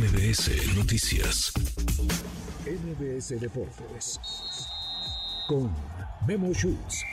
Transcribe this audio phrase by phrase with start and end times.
[0.00, 1.52] MBS Noticias.
[2.64, 4.18] MBS Deportes
[5.46, 5.70] con
[6.26, 7.04] Memo Schutz.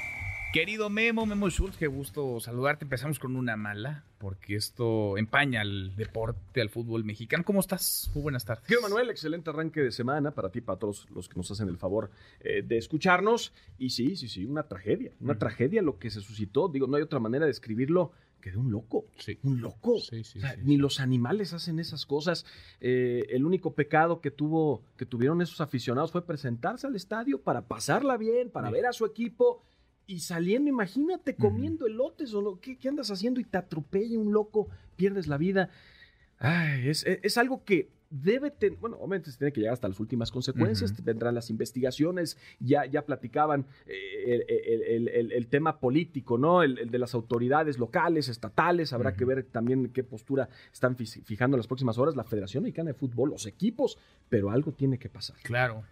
[0.53, 2.85] Querido Memo, Memo Schultz, qué gusto saludarte.
[2.85, 7.43] Empezamos con una mala, porque esto empaña al deporte, al fútbol mexicano.
[7.43, 8.09] ¿Cómo estás?
[8.15, 8.63] Muy buenas tardes.
[8.65, 11.77] Quiero Manuel, excelente arranque de semana para ti, para todos los que nos hacen el
[11.77, 12.09] favor
[12.39, 13.51] eh, de escucharnos.
[13.77, 15.39] Y sí, sí, sí, una tragedia, una Ujú.
[15.39, 16.69] tragedia lo que se suscitó.
[16.69, 18.13] Digo, no hay otra manera de escribirlo
[18.47, 19.05] que de un loco.
[19.17, 19.37] Sí.
[19.43, 19.99] Un loco.
[19.99, 22.45] Sí, sí, O sea, ni los animales hacen esas cosas.
[22.79, 27.61] Eh, el único pecado que tuvo, que tuvieron esos aficionados fue presentarse al estadio para
[27.67, 29.63] pasarla bien, para ver a su equipo.
[30.05, 33.41] Y saliendo, imagínate, comiendo elotes o lo, ¿qué, qué andas haciendo?
[33.41, 35.69] Y te atropella un loco, pierdes la vida.
[36.39, 39.87] Ay, es, es- es algo que debe tener, bueno, obviamente se tiene que llegar hasta
[39.87, 41.03] las últimas consecuencias, Ujú.
[41.03, 46.63] vendrán las investigaciones, ya, ya platicaban eh, el, el- el- tema político, ¿no?
[46.63, 51.59] El, de las autoridades locales, estatales, habrá que ver también qué postura están fijando en
[51.59, 53.97] las próximas horas la Federación Mexicana de Fútbol, los equipos,
[54.29, 55.37] pero algo tiene que pasar.
[55.43, 55.83] Claro.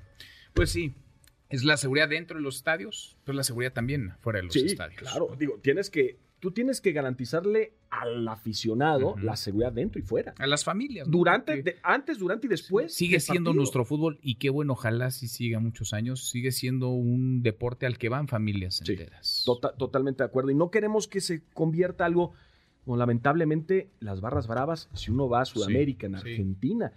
[0.53, 0.93] Pues sí,
[1.49, 4.65] es la seguridad dentro de los estadios, pero la seguridad también fuera de los Sí,
[4.65, 4.99] estadios.
[4.99, 10.35] claro, digo, tienes que, tú tienes que garantizarle al aficionado la seguridad dentro y fuera.
[10.37, 11.07] A las familias.
[11.07, 11.11] ¿no?
[11.17, 12.93] Durante, de- antes, durante y después.
[12.93, 13.61] sigue siendo partido.
[13.61, 17.97] nuestro fútbol y qué bueno, ojalá sí siga muchos años, sigue siendo un deporte al
[17.97, 18.91] que van familias Sí.
[18.91, 19.41] enteras.
[19.43, 20.51] Tota- totalmente de acuerdo.
[20.51, 22.33] Y no queremos que se convierta algo,
[22.85, 26.29] como lamentablemente, las barras bravas, si uno va a Sudamérica, en sí.
[26.29, 26.93] Argentina,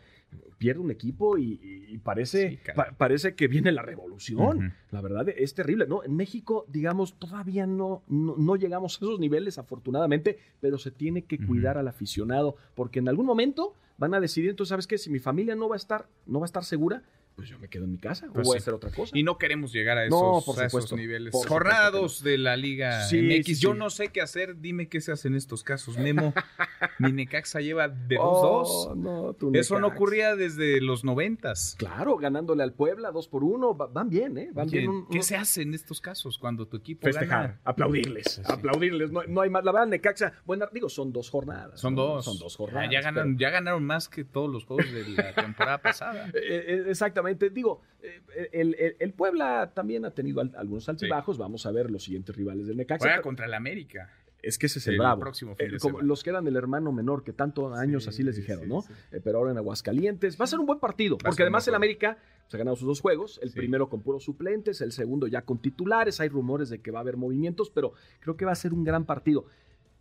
[0.58, 1.58] pierde un equipo y,
[1.88, 2.76] y parece, Sí, caray.
[2.90, 4.74] pa- parece que viene la revolución.
[4.90, 6.04] La verdad es terrible, ¿no?
[6.04, 11.22] En México, digamos, todavía no, no, no llegamos a esos niveles, afortunadamente, pero se tiene
[11.22, 14.98] que cuidar al aficionado, porque en algún momento van a decidir, entonces, ¿sabes qué?
[14.98, 17.02] Si mi familia no va a estar, no va a estar segura,
[17.38, 19.16] pues yo me quedo en mi casa Pues o voy a hacer otra cosa.
[19.16, 21.30] Y no queremos llegar a No, esos, por a esos supuesto, niveles.
[21.30, 23.46] por supuesto Jornados de la Liga Sí, MX.
[23.46, 24.60] sí, Yo no sé qué hacer.
[24.60, 25.96] Dime qué se hace en estos casos.
[25.98, 26.34] Memo,
[26.98, 28.20] mi Necaxa lleva de 2-2.
[28.20, 31.74] Oh, no, tu Eso no ocurría desde los noventas.
[31.78, 34.50] Claro, ganándole al Puebla dos por uno, va- van bien, ¿eh?
[34.52, 34.88] Van bien.
[34.88, 37.60] un- ¿Qué un- se hace en estos casos cuando tu equipo Festejar, gana?
[37.64, 38.42] aplaudirles, Sí.
[38.44, 39.10] aplaudirles.
[39.10, 39.64] No, no hay más.
[39.64, 41.80] La verdad, Necaxa, buena, digo, son dos jornadas.
[41.80, 42.02] Son ¿no?
[42.02, 42.24] dos.
[42.24, 42.90] Son dos Ya- jornadas.
[42.90, 46.26] Ya, ganaron, ya ganaron más que todos los juegos de la temporada pasada.
[46.34, 47.50] Eh, eh, exactamente.
[47.50, 48.20] Digo, eh,
[48.52, 51.36] el, el- el Puebla también ha tenido al- algunos altibajos.
[51.38, 53.00] Vamos a ver los siguientes rivales del Necaxa.
[53.04, 54.10] Juega pero contra el América.
[54.42, 55.20] Es que ese es el, el bravo.
[55.20, 56.06] próximo fin Eh, de como semana.
[56.08, 58.82] los que eran el hermano menor, que tantos años Sí, así les dijeron, sí, ¿no?
[58.82, 58.92] sí.
[59.12, 60.40] Eh, pero ahora en Aguascalientes.
[60.40, 62.86] Va a ser un buen partido, Va porque además el América se ha ganado sus
[62.86, 63.56] dos juegos, el Sí.
[63.58, 67.02] primero con puros suplentes, el segundo ya con titulares, hay rumores de que va a
[67.02, 69.46] haber movimientos, pero creo que va a ser un gran partido.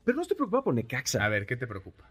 [0.05, 1.23] Pero no estoy preocupado por Necaxa.
[1.25, 2.09] A ver, ¿qué te preocupa?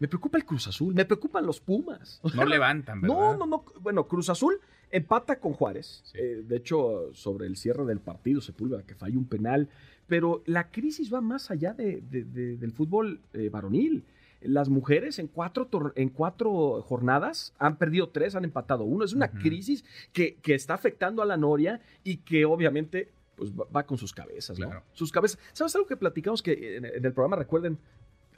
[0.00, 2.20] Me preocupa el Cruz Azul, me preocupan los Pumas.
[2.34, 3.16] No levantan, ¿verdad?
[3.16, 3.64] No, no, no.
[3.80, 4.60] Bueno, Cruz Azul
[4.90, 6.00] empata con Juárez.
[6.04, 6.18] Sí.
[6.18, 9.68] Eh, de hecho, sobre el cierre del partido, Sepúlveda que falló un penal.
[10.06, 14.04] Pero la crisis va más allá de- de- de- del fútbol eh, varonil.
[14.40, 19.04] Las mujeres en cuatro, en cuatro jornadas han perdido tres, han empatado uno.
[19.04, 23.84] Es una crisis que, que está afectando a la Noria y que obviamente pues, va,
[23.84, 24.66] con sus cabezas, ¿no?
[24.66, 24.84] Claro.
[24.92, 25.38] Sus cabezas.
[25.52, 27.78] ¿Sabes algo que platicamos que en el programa, recuerden,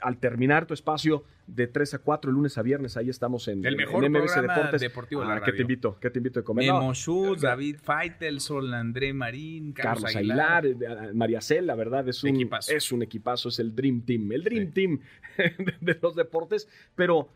[0.01, 3.75] al terminar tu espacio de 3 a 4, lunes a viernes, ahí estamos en, El
[3.75, 4.81] mejor en programa Deportes.
[4.81, 5.55] deportivo de Ah, la ¿Qué radio.
[5.55, 5.97] te invito?
[5.99, 6.65] ¿Qué te invito de comer?
[6.65, 10.65] Memo No, David Feitelson, André Marín, Carlos, Carlos Aguilar.
[10.65, 12.71] Aguilar, eh, María Cel, la verdad, es un Equipazo.
[12.73, 14.71] es un equipazo, es el Dream Team, el Dream Sí.
[14.71, 14.99] Team
[15.37, 17.29] de, de los deportes, pero,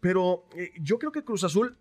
[0.00, 1.76] pero eh, yo creo que Cruz Azul,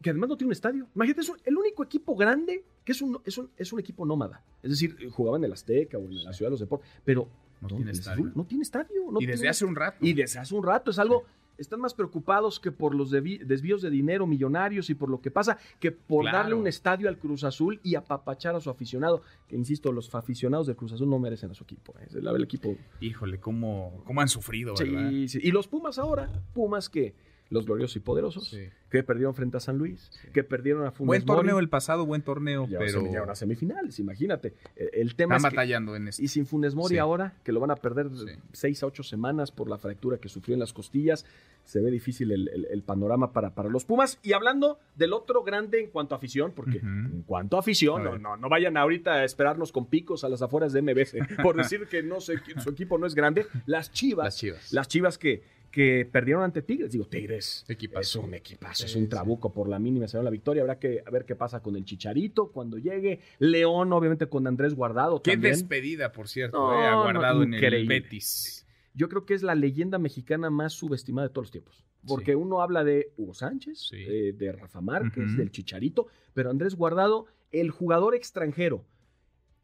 [0.00, 3.00] que además no tiene un estadio, imagínate, es un- el único equipo grande que es
[3.02, 6.04] un, es un, es un equipo nómada, es decir, eh, jugaba en el Azteca o
[6.04, 7.28] en la Ciudad de los Deportes, pero
[7.62, 8.24] No tiene estadio.
[8.24, 9.10] Azul no tiene estadio.
[9.10, 9.96] no y desde tiene- hace un rato.
[10.04, 11.24] y desde hace un rato es algo.
[11.58, 15.58] Están más preocupados que por los desvíos de dinero millonarios y por lo que pasa,
[15.78, 16.38] que por Claro.
[16.38, 19.22] darle un estadio al Cruz Azul y apapachar a su aficionado.
[19.46, 21.94] Que insisto, los aficionados del Cruz Azul no merecen a su equipo.
[22.00, 22.08] ¿eh?
[22.14, 22.74] El, el equipo.
[23.00, 25.10] Híjole, cómo, cómo han sufrido, ¿verdad?
[25.10, 25.38] Sí, sí.
[25.42, 27.14] Y los Pumas ahora, Pumas que
[27.52, 28.68] los gloriosos y poderosos, Sí.
[28.90, 30.28] que perdieron frente a San Luis, Sí.
[30.32, 33.34] que perdieron a Funes Buen torneo Mori, el pasado, buen torneo, y ahora pero ahora
[33.34, 34.54] semifinales, imagínate.
[34.76, 36.24] El, el tema están es que- batallando en este.
[36.24, 36.98] y sin Funes Mori Sí.
[36.98, 38.08] ahora, que lo van a perder
[38.52, 41.24] seis a ocho semanas por la fractura que sufrió en las costillas,
[41.64, 44.18] se ve difícil el, el- el panorama para, para los Pumas.
[44.22, 48.04] Y hablando del otro grande en cuanto a afición, porque en cuanto a afición, A
[48.04, 51.54] no, no, no vayan ahorita a esperarnos con picos a las afueras de MBS por
[51.72, 53.46] decir que no sé, que su equipo no es grande.
[53.66, 54.72] Las Chivas, Las Chivas.
[54.72, 55.42] las Chivas que,
[55.72, 57.64] que perdieron ante Tigres, digo, Tigres.
[57.66, 58.20] Equipazo.
[58.20, 60.62] Es un equipazo, es un trabuco por la mínima, se dio la victoria.
[60.62, 63.20] Habrá que ver qué pasa con el Chicharito cuando llegue.
[63.40, 65.20] León, obviamente, con Andrés Guardado.
[65.22, 65.54] Qué también.
[65.54, 67.88] despedida, por cierto, No, eh, no, guardado en el.
[67.88, 68.66] Betis.
[68.94, 71.84] yo creo que es la leyenda mexicana más subestimada de todos los tiempos.
[72.06, 72.36] Porque Sí.
[72.36, 73.96] uno habla de Hugo Sánchez, Sí.
[74.06, 78.84] eh, de Rafa Márquez, del Chicharito, pero Andrés Guardado, el jugador extranjero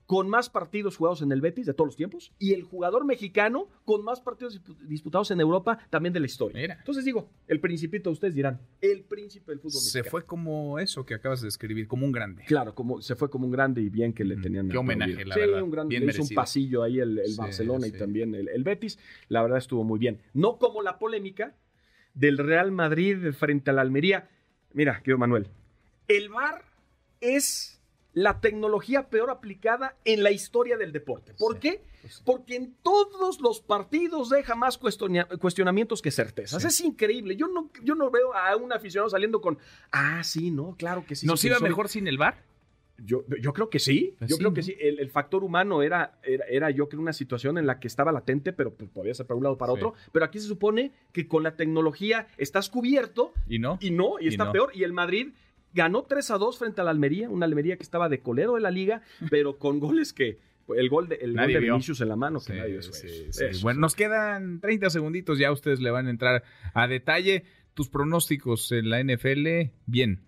[0.09, 3.69] con más partidos jugados en el Betis de todos los tiempos y el jugador mexicano
[3.85, 4.59] con más partidos
[4.89, 6.63] disputados en Europa también de la historia.
[6.63, 6.77] Mira.
[6.79, 10.11] Entonces digo, el principito, ustedes dirán, el príncipe del fútbol Se mexicano.
[10.11, 12.43] fue como eso que acabas de describir, como un grande.
[12.47, 14.71] Claro, como se fue como un grande y bien que le tenían.
[14.71, 15.63] Qué homenaje, la sí, verdad.
[15.63, 15.91] un grande.
[15.91, 17.93] Bien le hizo un pasillo ahí el, el Sí, Barcelona sí.
[17.95, 18.99] y también el, el Betis.
[19.29, 20.23] La verdad estuvo muy bien.
[20.33, 21.55] No como la polémica
[22.15, 24.31] del Real Madrid frente a la Almería.
[24.73, 25.49] Mira, querido Manuel,
[26.09, 26.65] el VAR
[27.21, 27.78] es
[28.23, 31.35] la tecnología peor aplicada en la historia del deporte.
[31.39, 31.83] ¿Por Sí, qué?
[32.09, 32.23] sí.
[32.25, 36.63] Porque en todos los partidos deja más cuestiona- cuestionamientos que certezas.
[36.63, 36.69] Sí.
[36.69, 37.37] Es increíble.
[37.37, 39.59] Yo no, yo no veo a un aficionado saliendo con,
[39.93, 41.27] ah, sí, no, claro que sí.
[41.27, 41.65] ¿Nos iba pensó".
[41.69, 42.47] mejor sin el bar?
[43.01, 44.55] Yo, yo creo que sí, Pues yo sí, creo ¿no?
[44.55, 44.75] que sí.
[44.81, 48.11] El, el factor humano era, era, era, yo creo, una situación en la que estaba
[48.11, 49.77] latente, pero pues, podía ser para un lado o para Sí.
[49.79, 49.95] otro.
[50.11, 53.79] Pero aquí se supone que con la tecnología estás cubierto ¿Y no?
[53.81, 54.53] y no, y Y está no.
[54.53, 54.73] peor.
[54.75, 55.29] Y el Madrid
[55.79, 58.61] ganó 3 a 2 frente a la Almería, una Almería que estaba de colero de
[58.61, 60.39] la liga, pero con goles que,
[60.77, 61.61] el gol de, el gol de.
[61.61, 63.37] Vinicius en la mano, que Sí, nadie eso sí, es.
[63.37, 63.45] sí.
[63.45, 66.43] Eso Bueno, nos quedan 30 segunditos, ya ustedes le van a entrar
[66.75, 67.45] a detalle.
[67.75, 70.21] Tus pronósticos en la NFL, bien.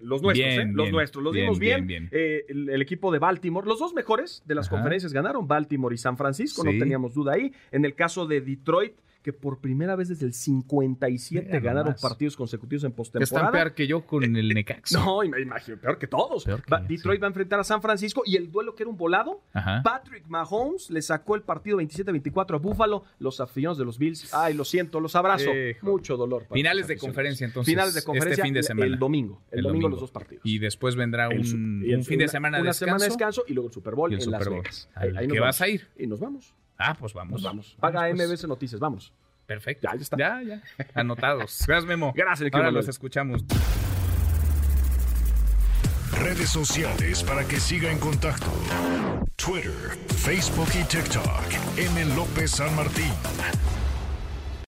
[0.00, 0.72] Los nuestros, Bien, ¿eh?
[0.72, 1.24] Los bien, nuestros.
[1.24, 2.08] Los bien, dimos bien.
[2.12, 4.76] Eh, el, el equipo de Baltimore, los dos mejores de las Ajá.
[4.76, 7.52] conferencias ganaron, Baltimore y San Francisco, no teníamos duda ahí.
[7.72, 8.92] En el caso de Detroit,
[9.24, 13.50] que por primera vez desde el 57 Mira ganaron partidos consecutivos en Que están postemporada.
[13.52, 14.98] peor que yo con el Necaxa.
[15.02, 16.44] No, me imagino, peor que todos.
[16.44, 17.20] Peor que Va- yo, Detroit sí.
[17.22, 19.80] va a enfrentar a San Francisco y el duelo que era un volado, Ajá.
[19.82, 23.04] Patrick Mahomes le sacó el partido 27-24 a Buffalo.
[23.18, 25.50] Los aficionados de los Bills, ay, lo siento, los abrazo.
[25.80, 26.46] Mucho dolor.
[26.52, 27.72] Finales de conferencia, entonces.
[27.72, 28.86] Finales de conferencia Este fin de semana.
[28.86, 29.40] el domingo.
[29.50, 29.88] El, El domingo, domingo.
[29.88, 30.42] los dos partidos.
[30.44, 32.84] Y después vendrá un, y el- un fin de una- semana de una descanso.
[32.84, 34.48] semana de descanso y luego el Super Bowl y el en Super Las.
[34.50, 34.88] Vegas.
[34.94, 35.38] Ahí que vamos.
[35.40, 35.88] vas a ir.
[35.98, 36.54] Y nos vamos.
[36.78, 37.32] Ah, pues vamos.
[37.32, 37.76] Nos vamos.
[37.80, 38.30] Paga Vamos, pues.
[38.30, 39.12] MBS Noticias, vamos.
[39.46, 39.88] Perfecto.
[39.88, 40.16] Ya, ya está.
[40.16, 40.62] Ya, ya.
[40.94, 41.64] Anotados.
[41.66, 42.12] Gracias, Memo.
[42.16, 43.44] Gracias, Ahora los escuchamos.
[46.12, 48.50] Redes sociales para que siga en contacto:
[49.36, 51.76] Twitter, Facebook y TikTok.
[51.76, 52.04] M.
[52.14, 53.12] López San Martín.